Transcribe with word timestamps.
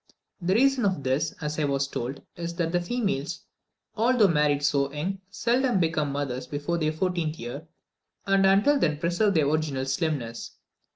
The 0.41 0.55
reason 0.55 0.83
of 0.83 1.03
this, 1.03 1.31
as 1.41 1.59
I 1.59 1.65
was 1.65 1.87
told, 1.87 2.23
is 2.35 2.55
that 2.55 2.71
the 2.71 2.81
females, 2.81 3.41
although 3.95 4.27
married 4.27 4.63
so 4.65 4.91
young, 4.91 5.19
seldom 5.29 5.79
become 5.79 6.11
mothers 6.11 6.47
before 6.47 6.79
their 6.79 6.91
fourteenth 6.91 7.37
year, 7.37 7.67
and 8.25 8.43
until 8.47 8.79
then 8.79 8.97
preserve 8.97 9.35
their 9.35 9.47
original 9.47 9.85
slimness. 9.85 10.53